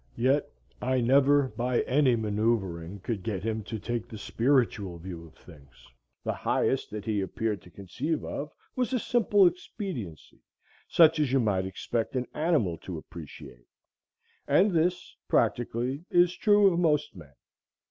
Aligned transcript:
Yet 0.17 0.49
I 0.81 0.99
never, 0.99 1.49
by 1.49 1.81
any 1.81 2.15
manœuvring, 2.15 3.03
could 3.03 3.21
get 3.21 3.43
him 3.43 3.61
to 3.65 3.77
take 3.77 4.07
the 4.09 4.17
spiritual 4.17 4.97
view 4.97 5.27
of 5.27 5.35
things; 5.35 5.85
the 6.23 6.33
highest 6.33 6.89
that 6.89 7.05
he 7.05 7.21
appeared 7.21 7.61
to 7.61 7.69
conceive 7.69 8.25
of 8.25 8.51
was 8.75 8.93
a 8.93 8.97
simple 8.99 9.45
expediency, 9.45 10.41
such 10.87 11.19
as 11.19 11.31
you 11.31 11.39
might 11.39 11.67
expect 11.67 12.15
an 12.15 12.25
animal 12.33 12.79
to 12.79 12.97
appreciate; 12.97 13.67
and 14.47 14.71
this, 14.71 15.15
practically, 15.27 16.03
is 16.09 16.35
true 16.35 16.73
of 16.73 16.79
most 16.79 17.15
men. 17.15 17.35